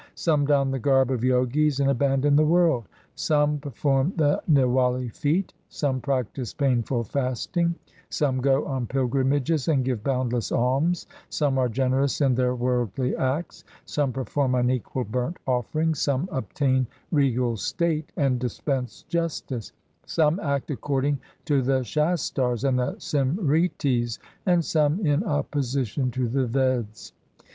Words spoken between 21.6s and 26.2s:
the Shastars and the Simritis, And some in opposition